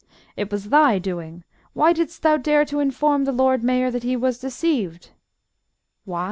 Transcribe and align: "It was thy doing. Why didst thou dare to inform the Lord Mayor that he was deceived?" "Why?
"It 0.35 0.51
was 0.51 0.69
thy 0.69 0.97
doing. 0.97 1.43
Why 1.73 1.93
didst 1.93 2.23
thou 2.23 2.35
dare 2.37 2.65
to 2.65 2.79
inform 2.79 3.25
the 3.25 3.31
Lord 3.31 3.63
Mayor 3.63 3.91
that 3.91 4.01
he 4.01 4.15
was 4.15 4.39
deceived?" 4.39 5.11
"Why? 6.05 6.19